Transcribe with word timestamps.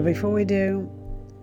But 0.00 0.14
before 0.14 0.32
we 0.32 0.46
do, 0.46 0.90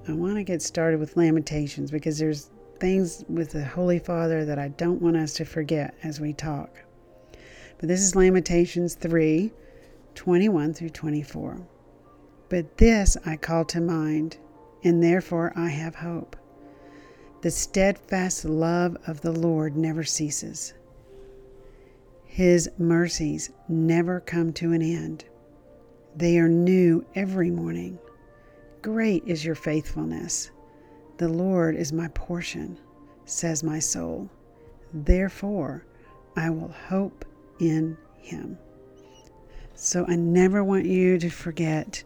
I 0.07 0.13
want 0.13 0.37
to 0.37 0.43
get 0.43 0.63
started 0.63 0.99
with 0.99 1.15
Lamentations 1.15 1.91
because 1.91 2.17
there's 2.17 2.49
things 2.79 3.23
with 3.29 3.51
the 3.51 3.63
Holy 3.63 3.99
Father 3.99 4.45
that 4.45 4.57
I 4.57 4.69
don't 4.69 4.99
want 4.99 5.15
us 5.15 5.33
to 5.33 5.45
forget 5.45 5.93
as 6.01 6.19
we 6.19 6.33
talk. 6.33 6.71
But 7.77 7.87
this 7.87 8.01
is 8.01 8.15
Lamentations 8.15 8.95
3 8.95 9.51
21 10.15 10.73
through 10.73 10.89
24. 10.89 11.67
But 12.49 12.77
this 12.77 13.15
I 13.27 13.35
call 13.35 13.63
to 13.65 13.79
mind, 13.79 14.37
and 14.83 15.03
therefore 15.03 15.53
I 15.55 15.69
have 15.69 15.93
hope. 15.93 16.35
The 17.43 17.51
steadfast 17.51 18.43
love 18.43 18.97
of 19.05 19.21
the 19.21 19.33
Lord 19.33 19.77
never 19.77 20.03
ceases, 20.03 20.73
His 22.25 22.71
mercies 22.79 23.51
never 23.69 24.19
come 24.19 24.51
to 24.53 24.71
an 24.71 24.81
end. 24.81 25.25
They 26.15 26.39
are 26.39 26.49
new 26.49 27.05
every 27.13 27.51
morning. 27.51 27.99
Great 28.87 29.21
is 29.25 29.43
your 29.43 29.53
faithfulness. 29.53 30.49
The 31.17 31.27
Lord 31.27 31.75
is 31.75 31.91
my 31.91 32.07
portion, 32.13 32.77
says 33.25 33.61
my 33.61 33.79
soul. 33.79 34.29
Therefore, 34.93 35.83
I 36.37 36.49
will 36.51 36.73
hope 36.87 37.25
in 37.59 37.97
Him. 38.15 38.57
So 39.75 40.05
I 40.07 40.15
never 40.15 40.63
want 40.63 40.85
you 40.85 41.17
to 41.17 41.29
forget 41.29 42.01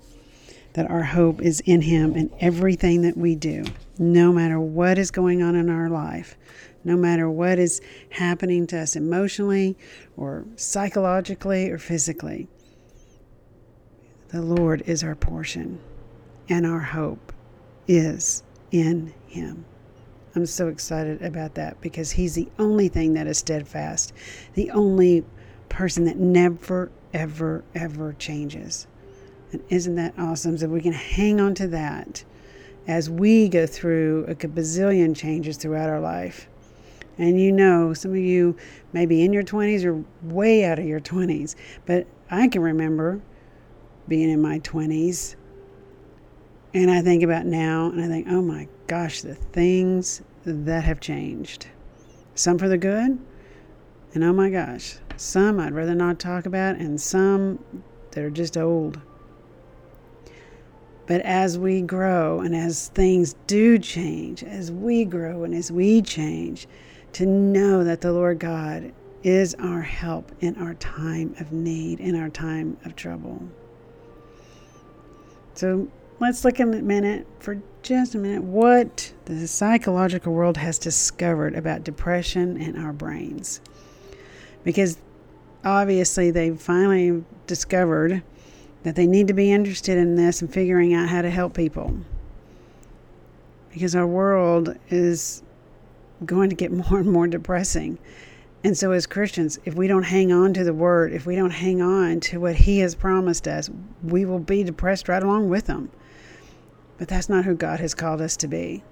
that 0.73 0.89
our 0.89 1.03
hope 1.03 1.39
is 1.43 1.59
in 1.67 1.81
Him 1.81 2.15
in 2.15 2.31
everything 2.39 3.03
that 3.03 3.15
we 3.15 3.35
do, 3.35 3.63
no 3.99 4.33
matter 4.33 4.59
what 4.59 4.97
is 4.97 5.11
going 5.11 5.43
on 5.43 5.55
in 5.55 5.69
our 5.69 5.87
life, 5.87 6.35
no 6.83 6.97
matter 6.97 7.29
what 7.29 7.59
is 7.59 7.79
happening 8.09 8.65
to 8.65 8.79
us 8.79 8.95
emotionally 8.95 9.77
or 10.17 10.45
psychologically 10.55 11.69
or 11.69 11.77
physically. 11.77 12.47
The 14.29 14.41
Lord 14.41 14.81
is 14.87 15.03
our 15.03 15.13
portion, 15.13 15.79
and 16.51 16.65
our 16.65 16.79
hope 16.79 17.31
is 17.87 18.43
in 18.71 19.13
Him. 19.27 19.63
I'm 20.35 20.45
so 20.45 20.67
excited 20.67 21.21
about 21.21 21.55
that 21.55 21.79
because 21.79 22.11
He's 22.11 22.35
the 22.35 22.49
only 22.59 22.89
thing 22.89 23.13
that 23.13 23.25
is 23.25 23.37
steadfast, 23.37 24.11
the 24.53 24.69
only 24.71 25.23
person 25.69 26.03
that 26.05 26.17
never, 26.17 26.91
ever, 27.13 27.63
ever 27.73 28.13
changes. 28.19 28.85
And 29.53 29.63
isn't 29.69 29.95
that 29.95 30.13
awesome? 30.17 30.57
So 30.57 30.67
we 30.67 30.81
can 30.81 30.91
hang 30.91 31.39
on 31.39 31.55
to 31.55 31.67
that 31.67 32.25
as 32.85 33.09
we 33.09 33.47
go 33.47 33.65
through 33.65 34.25
a 34.27 34.35
bazillion 34.35 35.15
changes 35.15 35.55
throughout 35.55 35.89
our 35.89 36.01
life. 36.01 36.49
And 37.17 37.39
you 37.39 37.53
know, 37.53 37.93
some 37.93 38.11
of 38.11 38.17
you 38.17 38.57
may 38.91 39.05
be 39.05 39.23
in 39.23 39.31
your 39.31 39.43
20s 39.43 39.85
or 39.85 40.03
way 40.27 40.65
out 40.65 40.79
of 40.79 40.85
your 40.85 40.99
20s, 40.99 41.55
but 41.85 42.07
I 42.29 42.49
can 42.49 42.61
remember 42.61 43.21
being 44.09 44.29
in 44.29 44.41
my 44.41 44.59
20s. 44.59 45.35
And 46.73 46.89
I 46.89 47.01
think 47.01 47.21
about 47.21 47.45
now 47.45 47.87
and 47.89 48.01
I 48.01 48.07
think, 48.07 48.27
oh 48.29 48.41
my 48.41 48.67
gosh, 48.87 49.21
the 49.21 49.35
things 49.35 50.21
that 50.45 50.83
have 50.83 50.99
changed. 50.99 51.67
Some 52.33 52.57
for 52.57 52.69
the 52.69 52.77
good, 52.77 53.19
and 54.13 54.23
oh 54.23 54.33
my 54.33 54.49
gosh, 54.49 54.95
some 55.17 55.59
I'd 55.59 55.73
rather 55.73 55.95
not 55.95 56.19
talk 56.19 56.45
about, 56.45 56.77
and 56.77 56.99
some 56.99 57.59
that 58.11 58.23
are 58.23 58.29
just 58.29 58.57
old. 58.57 58.99
But 61.07 61.21
as 61.21 61.59
we 61.59 61.81
grow 61.81 62.39
and 62.39 62.55
as 62.55 62.87
things 62.89 63.35
do 63.47 63.77
change, 63.77 64.43
as 64.43 64.71
we 64.71 65.03
grow 65.03 65.43
and 65.43 65.53
as 65.53 65.71
we 65.71 66.01
change, 66.01 66.67
to 67.13 67.25
know 67.25 67.83
that 67.83 67.99
the 67.99 68.13
Lord 68.13 68.39
God 68.39 68.93
is 69.23 69.53
our 69.55 69.81
help 69.81 70.31
in 70.39 70.55
our 70.55 70.73
time 70.75 71.35
of 71.39 71.51
need, 71.51 71.99
in 71.99 72.15
our 72.15 72.29
time 72.29 72.77
of 72.85 72.95
trouble. 72.95 73.41
So 75.53 75.89
let's 76.21 76.45
look 76.45 76.59
in 76.59 76.71
a 76.71 76.81
minute, 76.83 77.25
for 77.39 77.59
just 77.81 78.13
a 78.13 78.17
minute, 78.19 78.43
what 78.43 79.11
the 79.25 79.47
psychological 79.47 80.31
world 80.31 80.55
has 80.55 80.77
discovered 80.77 81.55
about 81.55 81.83
depression 81.83 82.61
and 82.61 82.77
our 82.77 82.93
brains. 82.93 83.59
Because 84.63 84.99
obviously 85.65 86.29
they've 86.29 86.61
finally 86.61 87.23
discovered 87.47 88.21
that 88.83 88.95
they 88.95 89.07
need 89.07 89.27
to 89.27 89.33
be 89.33 89.51
interested 89.51 89.97
in 89.97 90.15
this 90.15 90.43
and 90.43 90.53
figuring 90.53 90.93
out 90.93 91.09
how 91.09 91.23
to 91.23 91.29
help 91.31 91.55
people. 91.55 91.97
Because 93.71 93.95
our 93.95 94.07
world 94.07 94.77
is 94.89 95.41
going 96.23 96.51
to 96.51 96.55
get 96.55 96.71
more 96.91 96.99
and 96.99 97.11
more 97.11 97.25
depressing. 97.25 97.97
And 98.63 98.77
so, 98.77 98.91
as 98.91 99.07
Christians, 99.07 99.57
if 99.65 99.73
we 99.73 99.87
don't 99.87 100.03
hang 100.03 100.31
on 100.31 100.53
to 100.53 100.63
the 100.63 100.73
word, 100.73 101.13
if 101.13 101.25
we 101.25 101.35
don't 101.35 101.49
hang 101.49 101.81
on 101.81 102.19
to 102.19 102.39
what 102.39 102.57
He 102.57 102.77
has 102.79 102.93
promised 102.93 103.47
us, 103.47 103.71
we 104.03 104.23
will 104.23 104.37
be 104.37 104.63
depressed 104.63 105.09
right 105.09 105.23
along 105.23 105.49
with 105.49 105.65
them. 105.65 105.89
But 107.01 107.07
that's 107.07 107.29
not 107.29 107.45
who 107.45 107.55
God 107.55 107.79
has 107.79 107.95
called 107.95 108.21
us 108.21 108.37
to 108.37 108.47
be. 108.47 108.83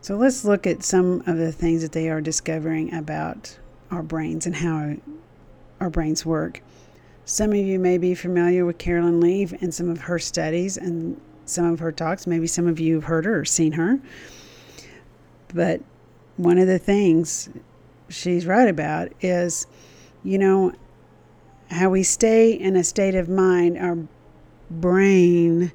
So, 0.00 0.16
let's 0.16 0.44
look 0.44 0.66
at 0.66 0.82
some 0.82 1.22
of 1.24 1.36
the 1.36 1.52
things 1.52 1.82
that 1.82 1.92
they 1.92 2.10
are 2.10 2.20
discovering 2.20 2.92
about 2.92 3.56
our 3.92 4.02
brains 4.02 4.44
and 4.44 4.56
how 4.56 4.96
our 5.78 5.88
brains 5.88 6.26
work. 6.26 6.62
Some 7.24 7.50
of 7.50 7.58
you 7.58 7.78
may 7.78 7.96
be 7.96 8.16
familiar 8.16 8.66
with 8.66 8.78
Caroline 8.78 9.20
Leaf 9.20 9.52
and 9.62 9.72
some 9.72 9.88
of 9.88 10.00
her 10.00 10.18
studies 10.18 10.76
and 10.76 11.20
some 11.44 11.66
of 11.66 11.78
her 11.78 11.92
talks. 11.92 12.26
Maybe 12.26 12.48
some 12.48 12.66
of 12.66 12.80
you 12.80 12.96
have 12.96 13.04
heard 13.04 13.24
her 13.24 13.38
or 13.38 13.44
seen 13.44 13.70
her. 13.70 14.00
But 15.54 15.82
one 16.38 16.58
of 16.58 16.66
the 16.66 16.80
things 16.80 17.50
she's 18.08 18.46
right 18.46 18.66
about 18.66 19.12
is, 19.20 19.68
you 20.24 20.38
know, 20.38 20.72
how 21.70 21.90
we 21.90 22.02
stay 22.02 22.50
in 22.50 22.74
a 22.74 22.82
state 22.82 23.14
of 23.14 23.28
mind, 23.28 23.78
our 23.78 23.96
brain 24.68 25.70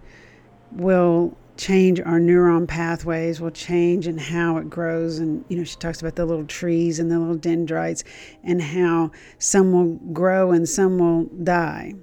will 0.75 1.35
change 1.57 2.01
our 2.01 2.19
neuron 2.19 2.67
pathways 2.67 3.39
will 3.39 3.51
change 3.51 4.07
and 4.07 4.19
how 4.19 4.57
it 4.57 4.69
grows. 4.69 5.19
And 5.19 5.43
you 5.47 5.57
know 5.57 5.63
she 5.63 5.75
talks 5.77 6.01
about 6.01 6.15
the 6.15 6.25
little 6.25 6.45
trees 6.45 6.99
and 6.99 7.09
the 7.11 7.19
little 7.19 7.35
dendrites 7.35 8.03
and 8.43 8.61
how 8.61 9.11
some 9.39 9.71
will 9.71 9.95
grow 10.13 10.51
and 10.51 10.67
some 10.67 10.97
will 10.97 11.25
die. 11.43 11.93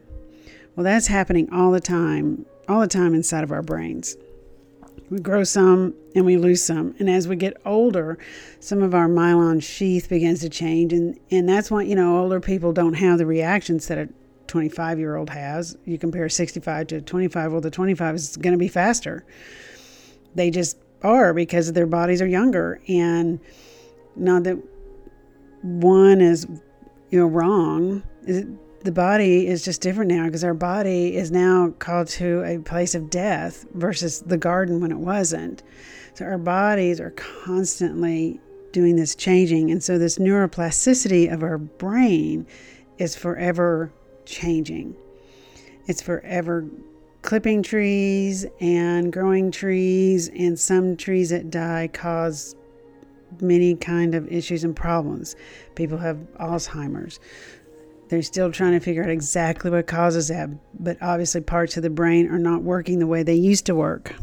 Well 0.77 0.85
that's 0.85 1.07
happening 1.07 1.53
all 1.53 1.71
the 1.71 1.81
time 1.81 2.47
all 2.69 2.81
the 2.81 2.87
time 2.87 3.15
inside 3.15 3.45
of 3.45 3.53
our 3.53 3.63
brains. 3.63 4.17
We 5.11 5.19
grow 5.19 5.45
some 5.45 5.95
and 6.15 6.25
we 6.25 6.39
lose 6.39 6.63
some. 6.63 6.95
And 6.99 7.11
as 7.11 7.29
we 7.29 7.37
get 7.37 7.61
older 7.67 8.17
some 8.61 8.83
of 8.83 8.95
our 8.95 9.09
myelin 9.09 9.63
sheath 9.63 10.09
begins 10.09 10.41
to 10.41 10.49
change. 10.49 10.93
And 10.95 11.19
and 11.31 11.49
that's 11.49 11.71
why 11.71 11.83
you 11.83 11.95
know 11.95 12.19
older 12.19 12.41
people 12.41 12.73
don't 12.73 12.95
have 12.95 13.19
the 13.19 13.27
reactions 13.27 13.89
that 13.89 13.99
a 13.99 14.09
25 14.53 14.99
year 14.99 15.17
old 15.17 15.31
has 15.31 15.79
you 15.87 15.97
compare 15.97 16.29
65 16.29 16.87
to 16.89 17.01
25 17.01 17.53
well 17.53 17.61
the 17.63 17.71
25 17.71 18.15
is 18.15 18.37
going 18.37 18.53
to 18.53 18.59
be 18.59 18.69
faster 18.69 19.25
they 20.35 20.51
just 20.51 20.77
are 21.03 21.33
because 21.33 21.73
their 21.73 21.87
bodies 21.87 22.21
are 22.21 22.27
younger 22.27 22.79
and 22.87 23.41
not 24.15 24.45
that 24.45 24.63
one 25.63 26.21
is 26.21 26.47
you 27.11 27.19
know 27.19 27.27
wrong 27.27 28.03
the 28.27 28.93
body 28.93 29.47
is 29.47 29.65
just 29.65 29.81
different 29.81 30.11
now 30.11 30.27
because 30.27 30.45
our 30.45 30.53
body 30.53 31.17
is 31.17 31.31
now 31.31 31.73
called 31.79 32.09
to 32.09 32.43
a 32.45 32.59
place 32.59 32.95
of 32.95 33.09
death 33.09 33.65
versus 33.73 34.21
the 34.21 34.37
garden 34.37 34.81
when 34.81 34.91
it 34.91 34.99
wasn't. 34.99 35.63
So 36.13 36.27
our 36.27 36.37
bodies 36.37 37.01
are 37.01 37.13
constantly 37.13 38.39
doing 38.73 38.97
this 38.97 39.15
changing. 39.15 39.71
And 39.71 39.83
so 39.83 39.99
this 39.99 40.19
neuroplasticity 40.19 41.33
of 41.33 41.43
our 41.43 41.59
brain 41.59 42.47
is 42.99 43.15
forever 43.17 43.93
changing. 44.25 44.97
It's 45.87 46.03
forever 46.03 46.67
clipping 47.23 47.63
trees 47.63 48.45
and 48.61 49.13
growing 49.13 49.51
trees 49.51 50.29
and 50.29 50.59
some 50.59 50.97
trees 50.97 51.31
that 51.31 51.51
die 51.51 51.89
cause 51.93 52.57
many 53.41 53.75
kind 53.75 54.15
of 54.15 54.31
issues 54.31 54.65
and 54.65 54.77
problems. 54.77 55.37
People 55.75 55.99
have 55.99 56.17
Alzheimer's. 56.39 57.19
They're 58.09 58.23
still 58.23 58.53
trying 58.53 58.73
to 58.73 58.81
figure 58.81 59.03
out 59.03 59.09
exactly 59.09 59.71
what 59.71 59.87
causes 59.87 60.29
that, 60.29 60.51
but 60.79 60.99
obviously 61.01 61.41
parts 61.41 61.77
of 61.77 61.83
the 61.83 61.91
brain 61.91 62.29
are 62.29 62.39
not 62.39 62.63
working 62.63 62.99
the 62.99 63.07
way 63.07 63.23
they 63.23 63.35
used 63.35 63.67
to 63.67 63.75
work. 63.75 64.15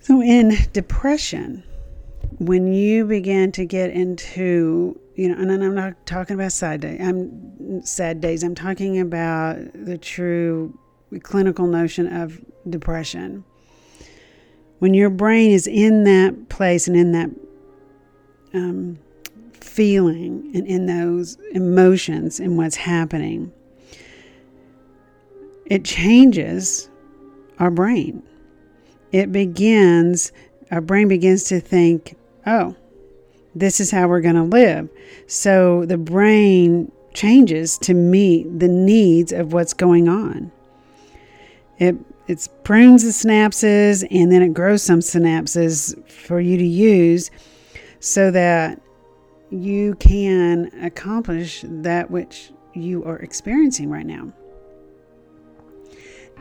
So, 0.00 0.22
in 0.22 0.56
depression, 0.72 1.64
when 2.38 2.72
you 2.72 3.04
begin 3.04 3.52
to 3.52 3.66
get 3.66 3.90
into, 3.90 4.98
you 5.16 5.30
know, 5.30 5.34
and 5.40 5.50
I'm 5.50 5.74
not 5.74 6.04
talking 6.04 6.34
about 6.34 6.52
sad 6.52 6.82
days, 6.82 7.00
I'm 7.00 7.82
sad 7.84 8.20
days. 8.20 8.42
I'm 8.42 8.54
talking 8.54 9.00
about 9.00 9.56
the 9.72 9.96
true 9.96 10.78
clinical 11.22 11.66
notion 11.66 12.14
of 12.14 12.40
depression. 12.68 13.44
When 14.78 14.92
your 14.92 15.08
brain 15.08 15.52
is 15.52 15.66
in 15.66 16.04
that 16.04 16.50
place 16.50 16.86
and 16.86 16.96
in 16.96 17.12
that 17.12 17.30
um, 18.52 18.98
feeling 19.54 20.50
and 20.54 20.66
in 20.66 20.84
those 20.84 21.38
emotions 21.52 22.38
and 22.38 22.58
what's 22.58 22.76
happening, 22.76 23.52
it 25.64 25.82
changes 25.82 26.90
our 27.58 27.70
brain. 27.70 28.22
It 29.12 29.32
begins, 29.32 30.30
our 30.70 30.82
brain 30.82 31.08
begins 31.08 31.44
to 31.44 31.58
think, 31.58 32.16
oh, 32.46 32.76
this 33.56 33.80
is 33.80 33.90
how 33.90 34.06
we're 34.06 34.20
going 34.20 34.36
to 34.36 34.42
live. 34.42 34.88
So 35.26 35.86
the 35.86 35.96
brain 35.96 36.92
changes 37.14 37.78
to 37.78 37.94
meet 37.94 38.60
the 38.60 38.68
needs 38.68 39.32
of 39.32 39.54
what's 39.54 39.72
going 39.72 40.08
on. 40.08 40.52
It 41.78 41.96
it 42.28 42.48
prunes 42.64 43.04
the 43.04 43.10
synapses 43.10 44.06
and 44.10 44.30
then 44.30 44.42
it 44.42 44.52
grows 44.52 44.82
some 44.82 44.98
synapses 44.98 45.96
for 46.10 46.40
you 46.40 46.58
to 46.58 46.64
use 46.66 47.30
so 48.00 48.30
that 48.32 48.80
you 49.50 49.94
can 49.94 50.70
accomplish 50.82 51.64
that 51.66 52.10
which 52.10 52.50
you 52.74 53.04
are 53.04 53.18
experiencing 53.18 53.90
right 53.90 54.06
now. 54.06 54.32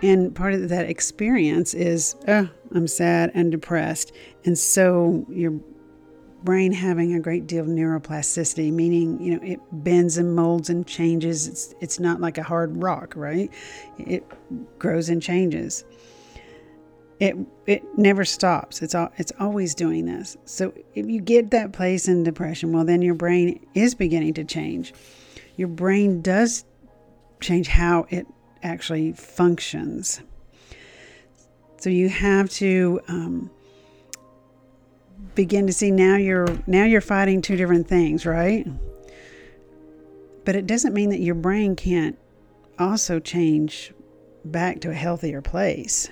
And 0.02 0.36
part 0.36 0.54
of 0.54 0.70
that 0.70 0.90
experience 0.90 1.74
is, 1.74 2.16
oh, 2.28 2.50
I'm 2.74 2.88
sad 2.88 3.32
and 3.36 3.52
depressed. 3.52 4.12
And 4.44 4.58
so 4.58 5.26
your 5.30 5.54
brain 6.46 6.72
having 6.72 7.14
a 7.14 7.20
great 7.20 7.48
deal 7.48 7.64
of 7.64 7.68
neuroplasticity, 7.68 8.72
meaning, 8.72 9.20
you 9.20 9.36
know, 9.36 9.44
it 9.44 9.60
bends 9.72 10.18
and 10.18 10.36
molds 10.36 10.70
and 10.70 10.86
changes. 10.88 11.48
It's, 11.48 11.76
it's 11.82 12.00
not 12.00 12.22
like 12.22 12.38
a 12.38 12.44
hard 12.44 12.82
rock, 12.82 13.14
right? 13.16 13.52
It 13.98 14.24
grows 14.80 15.10
and 15.10 15.22
changes. 15.22 15.84
It, 17.20 17.36
it 17.66 17.84
never 17.98 18.24
stops. 18.24 18.82
It's 18.82 18.94
all, 18.94 19.12
it's 19.18 19.32
always 19.40 19.74
doing 19.74 20.06
this. 20.06 20.38
So 20.46 20.74
if 20.94 21.08
you 21.08 21.20
get 21.20 21.52
that 21.52 21.74
place 21.74 22.08
in 22.08 22.24
depression, 22.24 22.72
well, 22.72 22.86
then 22.86 23.02
your 23.02 23.16
brain 23.16 23.66
is 23.74 23.96
beginning 23.96 24.36
to 24.36 24.44
change. 24.44 24.94
Your 25.56 25.70
brain 25.70 26.22
does 26.22 26.66
change 27.42 27.68
how 27.68 28.06
it 28.10 28.28
actually 28.64 29.14
functions. 29.14 30.22
So 31.78 31.90
you 31.90 32.10
have 32.10 32.50
to 32.52 33.00
um, 33.08 33.52
begin 35.34 35.68
to 35.68 35.74
see 35.74 35.92
now 35.92 36.16
you're 36.16 36.48
now 36.68 36.86
you're 36.86 37.02
fighting 37.02 37.42
two 37.42 37.56
different 37.56 37.88
things, 37.88 38.26
right? 38.26 38.68
Mm-hmm. 38.68 38.86
But 40.46 40.56
it 40.56 40.68
doesn't 40.68 40.94
mean 40.94 41.10
that 41.10 41.20
your 41.20 41.36
brain 41.36 41.76
can't 41.76 42.18
also 42.78 43.20
change 43.20 43.94
back 44.46 44.80
to 44.82 44.92
a 44.92 44.94
healthier 44.94 45.42
place. 45.42 46.10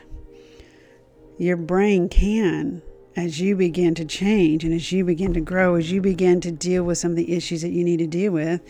Your 1.38 1.58
brain 1.58 2.10
can 2.10 2.82
as 3.16 3.40
you 3.40 3.56
begin 3.56 3.94
to 3.96 4.06
change 4.06 4.64
and 4.64 4.74
as 4.74 4.92
you 4.92 5.06
begin 5.06 5.34
to 5.36 5.42
grow, 5.42 5.76
as 5.76 5.92
you 5.92 6.02
begin 6.02 6.42
to 6.42 6.52
deal 6.52 6.84
with 6.84 6.98
some 6.98 7.12
of 7.12 7.18
the 7.18 7.36
issues 7.36 7.62
that 7.62 7.70
you 7.70 7.84
need 7.84 7.98
to 7.98 8.08
deal 8.08 8.32
with, 8.32 8.62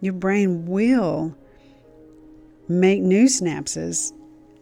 your 0.00 0.12
brain 0.12 0.66
will 0.66 1.34
make 2.68 3.00
new 3.00 3.24
synapses 3.24 4.12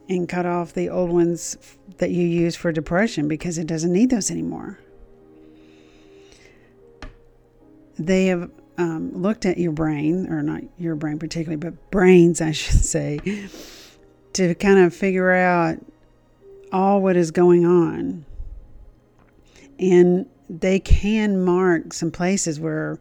and 0.09 0.29
cut 0.29 0.47
off 0.47 0.73
the 0.73 0.89
old 0.89 1.11
ones 1.11 1.57
that 1.99 2.11
you 2.11 2.25
use 2.25 2.57
for 2.57 2.73
depression 2.73 3.29
because 3.29 3.59
it 3.59 3.67
doesn't 3.67 3.93
need 3.93 4.11
those 4.11 4.31
anymore. 4.31 4.79
They 7.99 8.27
have 8.27 8.51
um, 8.77 9.11
looked 9.13 9.45
at 9.45 9.59
your 9.59 9.73
brain, 9.73 10.27
or 10.33 10.43
not 10.43 10.63
your 10.79 10.95
brain 10.95 11.19
particularly, 11.19 11.57
but 11.57 11.91
brains, 11.91 12.41
I 12.41 12.53
should 12.53 12.85
say, 12.85 13.49
to 14.35 14.55
kind 14.55 14.79
of 14.79 14.95
figure 14.95 15.33
out 15.33 15.79
all 16.73 17.03
what 17.03 17.17
is 17.17 17.31
going 17.31 17.67
on. 17.67 18.25
And 19.79 20.27
they 20.49 20.81
can 20.81 21.45
mark 21.45 21.93
some 21.93 22.11
places 22.11 22.59
where 22.59 22.99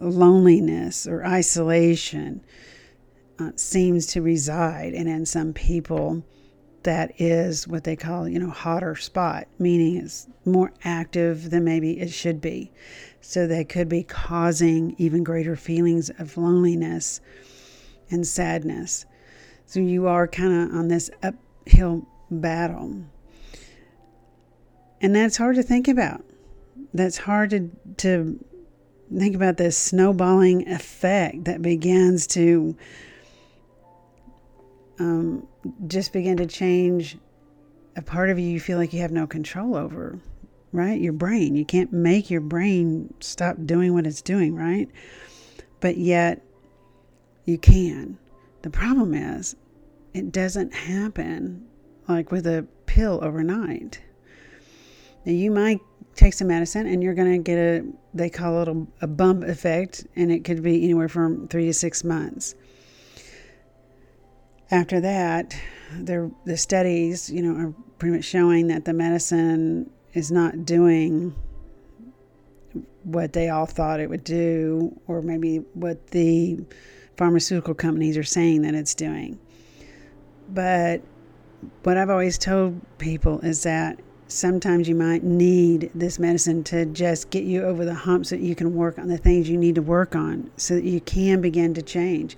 loneliness 0.00 1.06
or 1.06 1.24
isolation 1.24 2.42
uh, 3.38 3.52
seems 3.56 4.06
to 4.06 4.22
reside, 4.22 4.94
and 4.94 5.08
in 5.08 5.26
some 5.26 5.52
people, 5.52 6.22
that 6.82 7.12
is 7.20 7.68
what 7.68 7.84
they 7.84 7.96
call, 7.96 8.28
you 8.28 8.38
know, 8.38 8.50
hotter 8.50 8.96
spot, 8.96 9.46
meaning 9.58 9.96
it's 9.96 10.26
more 10.44 10.72
active 10.84 11.50
than 11.50 11.64
maybe 11.64 12.00
it 12.00 12.10
should 12.10 12.40
be. 12.40 12.72
So 13.20 13.46
they 13.46 13.64
could 13.64 13.88
be 13.88 14.02
causing 14.02 14.94
even 14.98 15.22
greater 15.22 15.56
feelings 15.56 16.10
of 16.18 16.36
loneliness 16.36 17.20
and 18.10 18.26
sadness. 18.26 19.04
So 19.66 19.80
you 19.80 20.06
are 20.06 20.26
kind 20.26 20.52
of 20.52 20.76
on 20.76 20.88
this 20.88 21.10
uphill 21.22 22.06
battle. 22.30 23.04
And 25.00 25.14
that's 25.14 25.36
hard 25.36 25.56
to 25.56 25.62
think 25.62 25.88
about. 25.88 26.24
That's 26.92 27.18
hard 27.18 27.50
to, 27.50 27.70
to 27.98 28.44
think 29.16 29.34
about 29.34 29.56
this 29.56 29.76
snowballing 29.76 30.68
effect 30.68 31.44
that 31.44 31.62
begins 31.62 32.26
to 32.28 32.76
um, 35.00 35.46
just 35.86 36.12
begin 36.12 36.36
to 36.36 36.46
change 36.46 37.16
a 37.96 38.02
part 38.02 38.30
of 38.30 38.38
you 38.38 38.46
you 38.46 38.60
feel 38.60 38.78
like 38.78 38.92
you 38.92 39.00
have 39.00 39.10
no 39.10 39.26
control 39.26 39.74
over, 39.74 40.20
right? 40.72 41.00
Your 41.00 41.14
brain. 41.14 41.56
You 41.56 41.64
can't 41.64 41.92
make 41.92 42.30
your 42.30 42.42
brain 42.42 43.12
stop 43.20 43.56
doing 43.64 43.94
what 43.94 44.06
it's 44.06 44.22
doing, 44.22 44.54
right? 44.54 44.88
But 45.80 45.96
yet 45.96 46.42
you 47.46 47.56
can. 47.56 48.18
The 48.62 48.70
problem 48.70 49.14
is 49.14 49.56
it 50.12 50.30
doesn't 50.30 50.74
happen 50.74 51.66
like 52.06 52.30
with 52.30 52.46
a 52.46 52.66
pill 52.84 53.20
overnight. 53.22 54.00
Now 55.24 55.32
you 55.32 55.50
might 55.50 55.80
take 56.14 56.34
some 56.34 56.48
medicine 56.48 56.86
and 56.86 57.02
you're 57.02 57.14
going 57.14 57.32
to 57.32 57.38
get 57.38 57.58
a 57.58 57.84
they 58.12 58.28
call 58.28 58.62
it 58.62 58.68
a, 58.68 58.86
a 59.02 59.06
bump 59.06 59.44
effect 59.44 60.06
and 60.16 60.30
it 60.30 60.44
could 60.44 60.62
be 60.62 60.84
anywhere 60.84 61.08
from 61.08 61.48
3 61.48 61.66
to 61.66 61.72
6 61.72 62.04
months 62.04 62.54
after 64.70 65.00
that, 65.00 65.56
the 65.98 66.30
the 66.44 66.56
studies, 66.56 67.30
you 67.30 67.42
know, 67.42 67.60
are 67.60 67.74
pretty 67.98 68.16
much 68.16 68.24
showing 68.24 68.68
that 68.68 68.84
the 68.84 68.92
medicine 68.92 69.90
is 70.12 70.30
not 70.30 70.64
doing 70.64 71.34
what 73.02 73.32
they 73.32 73.48
all 73.48 73.66
thought 73.66 74.00
it 74.00 74.08
would 74.08 74.24
do, 74.24 74.98
or 75.06 75.22
maybe 75.22 75.58
what 75.74 76.08
the 76.08 76.58
pharmaceutical 77.16 77.74
companies 77.74 78.16
are 78.16 78.22
saying 78.22 78.62
that 78.62 78.74
it's 78.74 78.94
doing. 78.94 79.38
But 80.48 81.02
what 81.82 81.96
I've 81.96 82.10
always 82.10 82.38
told 82.38 82.80
people 82.98 83.40
is 83.40 83.62
that 83.64 84.00
sometimes 84.28 84.88
you 84.88 84.94
might 84.94 85.24
need 85.24 85.90
this 85.94 86.18
medicine 86.18 86.62
to 86.62 86.86
just 86.86 87.30
get 87.30 87.44
you 87.44 87.64
over 87.64 87.84
the 87.84 87.94
hump 87.94 88.26
so 88.26 88.36
that 88.36 88.42
you 88.42 88.54
can 88.54 88.74
work 88.74 88.98
on 88.98 89.08
the 89.08 89.18
things 89.18 89.48
you 89.48 89.56
need 89.56 89.74
to 89.74 89.82
work 89.82 90.14
on 90.14 90.50
so 90.56 90.74
that 90.74 90.84
you 90.84 91.00
can 91.00 91.40
begin 91.40 91.74
to 91.74 91.82
change 91.82 92.36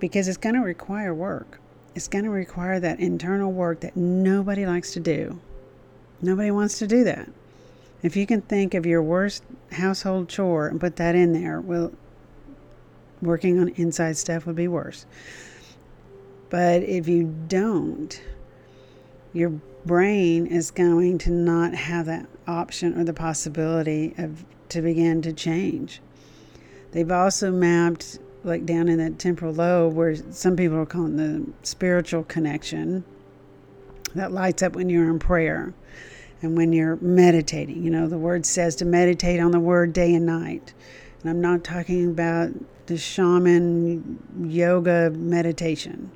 because 0.00 0.28
it's 0.28 0.36
going 0.36 0.54
to 0.54 0.62
require 0.62 1.14
work. 1.14 1.60
It's 1.94 2.08
going 2.08 2.24
to 2.24 2.30
require 2.30 2.80
that 2.80 3.00
internal 3.00 3.52
work 3.52 3.80
that 3.80 3.96
nobody 3.96 4.66
likes 4.66 4.92
to 4.94 5.00
do. 5.00 5.40
Nobody 6.22 6.50
wants 6.50 6.78
to 6.78 6.86
do 6.86 7.04
that. 7.04 7.28
If 8.02 8.16
you 8.16 8.26
can 8.26 8.40
think 8.42 8.74
of 8.74 8.86
your 8.86 9.02
worst 9.02 9.44
household 9.72 10.28
chore 10.28 10.68
and 10.68 10.80
put 10.80 10.96
that 10.96 11.14
in 11.14 11.32
there, 11.32 11.60
well, 11.60 11.92
working 13.20 13.58
on 13.58 13.68
inside 13.70 14.16
stuff 14.16 14.46
would 14.46 14.56
be 14.56 14.68
worse. 14.68 15.04
But 16.48 16.82
if 16.82 17.08
you 17.08 17.34
don't, 17.48 18.20
your 19.32 19.50
brain 19.84 20.46
is 20.46 20.70
going 20.70 21.18
to 21.18 21.30
not 21.30 21.74
have 21.74 22.06
that 22.06 22.26
option 22.46 22.98
or 22.98 23.04
the 23.04 23.12
possibility 23.12 24.14
of 24.18 24.44
to 24.70 24.82
begin 24.82 25.22
to 25.22 25.32
change. 25.32 26.00
They've 26.92 27.10
also 27.10 27.50
mapped 27.50 28.18
like 28.42 28.64
down 28.64 28.88
in 28.88 28.98
that 28.98 29.18
temporal 29.18 29.52
lobe 29.52 29.94
where 29.94 30.14
some 30.32 30.56
people 30.56 30.78
are 30.78 30.86
calling 30.86 31.16
the 31.16 31.46
spiritual 31.62 32.24
connection 32.24 33.04
that 34.14 34.32
lights 34.32 34.62
up 34.62 34.74
when 34.74 34.88
you're 34.88 35.10
in 35.10 35.18
prayer 35.18 35.74
and 36.42 36.56
when 36.56 36.72
you're 36.72 36.96
meditating. 36.96 37.82
You 37.82 37.90
know, 37.90 38.08
the 38.08 38.18
word 38.18 38.46
says 38.46 38.76
to 38.76 38.84
meditate 38.84 39.40
on 39.40 39.50
the 39.50 39.60
word 39.60 39.92
day 39.92 40.14
and 40.14 40.26
night. 40.26 40.72
And 41.22 41.30
I'm 41.30 41.40
not 41.40 41.64
talking 41.64 42.08
about 42.08 42.50
the 42.86 42.96
shaman 42.96 44.18
yoga 44.40 45.10
meditation. 45.10 46.10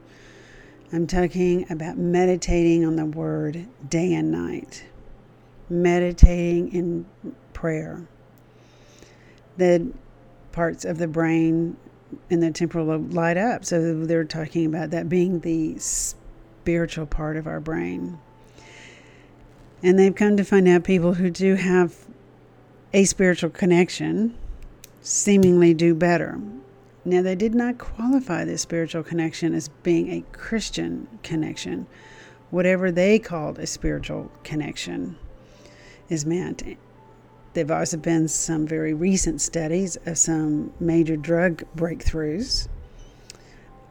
I'm 0.93 1.07
talking 1.07 1.71
about 1.71 1.99
meditating 1.99 2.85
on 2.85 2.97
the 2.97 3.04
word 3.04 3.66
day 3.88 4.14
and 4.14 4.31
night, 4.31 4.85
meditating 5.69 6.73
in 6.73 7.07
prayer. 7.52 8.07
The 9.57 9.93
parts 10.52 10.85
of 10.85 10.99
the 10.99 11.09
brain 11.09 11.76
and 12.30 12.42
the 12.42 12.50
temporal 12.50 12.87
lobe 12.87 13.12
light 13.12 13.37
up. 13.37 13.64
So 13.64 14.04
they're 14.04 14.25
talking 14.25 14.66
about 14.66 14.90
that 14.90 15.09
being 15.09 15.40
the 15.40 15.78
spiritual 15.78 17.06
part 17.06 17.37
of 17.37 17.47
our 17.47 17.61
brain. 17.61 18.18
And 19.83 19.99
they've 19.99 20.14
come 20.14 20.37
to 20.37 20.44
find 20.44 20.66
out 20.66 20.85
people 20.85 21.14
who 21.14 21.30
do 21.30 21.56
have 21.56 21.94
a 22.92 23.04
spiritual 23.04 23.50
connection 23.50 24.35
seemingly 25.02 25.75
do 25.75 25.94
better. 25.94 26.40
Now, 27.04 27.21
they 27.21 27.35
did 27.35 27.54
not 27.54 27.76
qualify 27.76 28.47
this 28.47 28.62
spiritual 28.62 29.02
connection 29.02 29.52
as 29.52 29.68
being 29.83 30.11
a 30.11 30.25
Christian 30.33 31.06
connection. 31.23 31.87
Whatever 32.50 32.90
they 32.90 33.18
called 33.18 33.59
a 33.59 33.66
spiritual 33.66 34.33
connection 34.42 35.18
is 36.09 36.25
meant. 36.25 36.62
There 37.54 37.62
have 37.62 37.70
also 37.70 37.96
been 37.96 38.26
some 38.26 38.66
very 38.66 38.94
recent 38.94 39.40
studies 39.40 39.96
of 40.06 40.18
some 40.18 40.73
major 40.80 41.16
drug 41.16 41.62
breakthroughs 41.76 42.66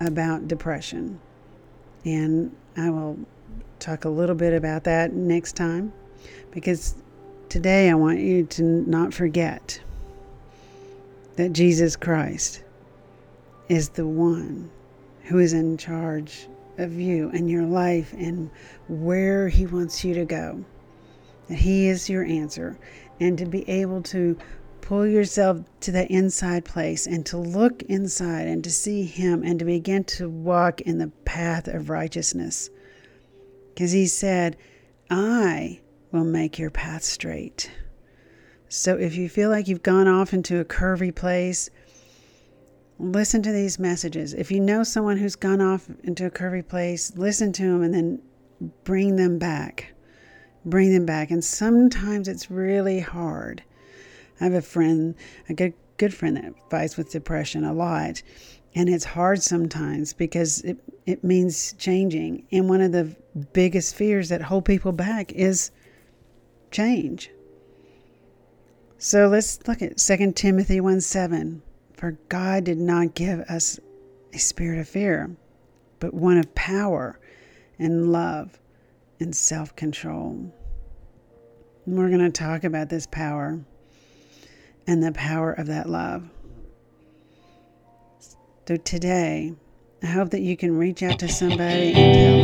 about 0.01 0.49
depression. 0.49 1.21
And 2.03 2.53
I 2.75 2.89
will 2.89 3.17
talk 3.79 4.03
a 4.03 4.09
little 4.09 4.35
bit 4.35 4.53
about 4.53 4.83
that 4.83 5.13
next 5.13 5.55
time 5.55 5.93
because 6.51 6.95
today 7.47 7.89
I 7.89 7.93
want 7.93 8.19
you 8.19 8.45
to 8.47 8.63
not 8.63 9.13
forget 9.13 9.79
that 11.37 11.53
Jesus 11.53 11.95
Christ 11.95 12.63
is 13.69 13.89
the 13.89 14.05
one 14.05 14.69
who 15.23 15.39
is 15.39 15.53
in 15.53 15.77
charge 15.77 16.49
of 16.77 16.93
you 16.93 17.29
and 17.29 17.49
your 17.49 17.63
life 17.63 18.11
and 18.11 18.49
where 18.89 19.47
He 19.47 19.65
wants 19.65 20.03
you 20.03 20.13
to 20.15 20.25
go. 20.25 20.65
That 21.47 21.57
He 21.57 21.87
is 21.87 22.09
your 22.09 22.23
answer. 22.23 22.77
And 23.19 23.37
to 23.37 23.45
be 23.45 23.67
able 23.69 24.01
to 24.03 24.37
pull 24.81 25.07
yourself 25.07 25.59
to 25.79 25.91
that 25.93 26.11
inside 26.11 26.65
place 26.65 27.07
and 27.07 27.25
to 27.25 27.37
look 27.37 27.83
inside 27.83 28.47
and 28.47 28.63
to 28.63 28.71
see 28.71 29.03
Him 29.03 29.43
and 29.43 29.59
to 29.59 29.65
begin 29.65 30.03
to 30.05 30.29
walk 30.29 30.81
in 30.81 30.97
the 30.97 31.11
path 31.25 31.67
of 31.67 31.89
righteousness. 31.89 32.69
Because 33.69 33.91
He 33.91 34.07
said, 34.07 34.57
I 35.09 35.79
will 36.11 36.25
make 36.25 36.59
your 36.59 36.69
path 36.69 37.03
straight. 37.03 37.71
So 38.67 38.97
if 38.97 39.15
you 39.15 39.29
feel 39.29 39.49
like 39.49 39.67
you've 39.67 39.83
gone 39.83 40.07
off 40.07 40.33
into 40.33 40.59
a 40.59 40.65
curvy 40.65 41.13
place, 41.13 41.69
listen 42.99 43.43
to 43.43 43.51
these 43.51 43.79
messages. 43.79 44.33
If 44.33 44.51
you 44.51 44.59
know 44.59 44.83
someone 44.83 45.17
who's 45.17 45.35
gone 45.35 45.61
off 45.61 45.87
into 46.03 46.25
a 46.25 46.31
curvy 46.31 46.67
place, 46.67 47.13
listen 47.15 47.53
to 47.53 47.63
them 47.63 47.83
and 47.83 47.93
then 47.93 48.21
bring 48.83 49.15
them 49.15 49.37
back. 49.37 49.92
Bring 50.65 50.93
them 50.93 51.05
back. 51.05 51.31
And 51.31 51.43
sometimes 51.43 52.27
it's 52.27 52.49
really 52.49 52.99
hard. 52.99 53.63
I 54.39 54.45
have 54.45 54.53
a 54.53 54.61
friend, 54.61 55.15
a 55.49 55.53
good 55.53 55.73
good 55.97 56.13
friend 56.13 56.37
that 56.37 56.53
fights 56.69 56.97
with 56.97 57.11
depression 57.11 57.63
a 57.63 57.73
lot. 57.73 58.21
And 58.75 58.89
it's 58.89 59.05
hard 59.05 59.41
sometimes 59.43 60.13
because 60.13 60.61
it, 60.61 60.77
it 61.05 61.23
means 61.23 61.73
changing. 61.73 62.47
And 62.51 62.67
one 62.67 62.81
of 62.81 62.91
the 62.91 63.15
biggest 63.53 63.95
fears 63.95 64.29
that 64.29 64.41
hold 64.41 64.65
people 64.65 64.91
back 64.91 65.31
is 65.31 65.71
change. 66.71 67.29
So 68.97 69.27
let's 69.27 69.59
look 69.67 69.81
at 69.81 69.97
2 69.97 70.31
Timothy 70.31 70.81
1 70.81 71.01
7. 71.01 71.61
For 71.93 72.17
God 72.29 72.63
did 72.63 72.79
not 72.79 73.13
give 73.13 73.41
us 73.41 73.79
a 74.33 74.39
spirit 74.39 74.79
of 74.79 74.89
fear, 74.89 75.35
but 75.99 76.13
one 76.13 76.37
of 76.37 76.55
power 76.55 77.19
and 77.77 78.11
love 78.11 78.59
and 79.19 79.35
self 79.35 79.75
control. 79.75 80.53
We're 81.85 82.09
going 82.09 82.19
to 82.19 82.31
talk 82.31 82.63
about 82.63 82.89
this 82.89 83.07
power 83.07 83.59
and 84.87 85.03
the 85.03 85.11
power 85.11 85.51
of 85.51 85.67
that 85.67 85.89
love. 85.89 86.29
So 88.67 88.77
today, 88.77 89.53
I 90.01 90.05
hope 90.05 90.29
that 90.31 90.41
you 90.41 90.55
can 90.55 90.77
reach 90.77 91.03
out 91.03 91.19
to 91.19 91.27
somebody 91.27 91.93
and 91.93 92.15
tell 92.15 92.42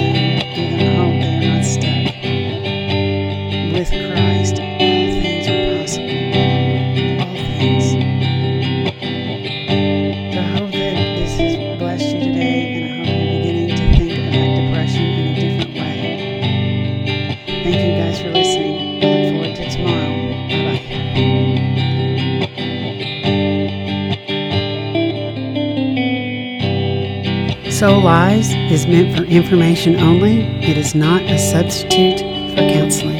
Soul 27.79 28.01
Lies 28.01 28.53
is 28.73 28.85
meant 28.87 29.15
for 29.15 29.23
information 29.23 29.95
only. 30.01 30.41
It 30.61 30.77
is 30.77 30.93
not 30.93 31.21
a 31.21 31.39
substitute 31.39 32.19
for 32.49 32.69
counseling. 32.73 33.18